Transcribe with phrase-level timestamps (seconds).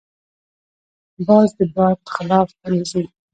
[1.27, 3.03] باز د باد خلاف الوزي